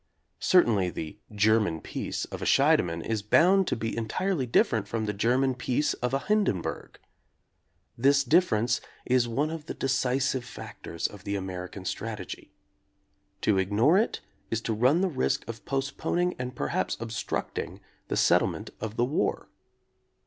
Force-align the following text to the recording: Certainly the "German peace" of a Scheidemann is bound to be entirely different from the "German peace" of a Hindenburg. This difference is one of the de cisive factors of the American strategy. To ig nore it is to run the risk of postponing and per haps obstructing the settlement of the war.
Certainly 0.39 0.89
the 0.89 1.19
"German 1.31 1.79
peace" 1.79 2.25
of 2.33 2.41
a 2.41 2.45
Scheidemann 2.47 3.03
is 3.05 3.21
bound 3.21 3.67
to 3.67 3.75
be 3.75 3.95
entirely 3.95 4.47
different 4.47 4.87
from 4.87 5.05
the 5.05 5.13
"German 5.13 5.53
peace" 5.53 5.93
of 5.93 6.11
a 6.11 6.17
Hindenburg. 6.21 6.97
This 7.95 8.23
difference 8.23 8.81
is 9.05 9.27
one 9.27 9.51
of 9.51 9.67
the 9.67 9.75
de 9.75 9.85
cisive 9.85 10.41
factors 10.43 11.05
of 11.05 11.23
the 11.23 11.35
American 11.35 11.85
strategy. 11.85 12.51
To 13.41 13.59
ig 13.59 13.71
nore 13.71 13.99
it 13.99 14.21
is 14.49 14.59
to 14.61 14.73
run 14.73 15.01
the 15.01 15.07
risk 15.07 15.47
of 15.47 15.65
postponing 15.65 16.33
and 16.39 16.55
per 16.55 16.69
haps 16.69 16.97
obstructing 16.99 17.79
the 18.07 18.17
settlement 18.17 18.71
of 18.79 18.95
the 18.95 19.05
war. 19.05 19.49